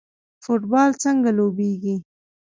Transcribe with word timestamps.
فوټبال 0.43 0.89
څنګه 1.03 1.29
لوبیږي؟ 1.37 1.95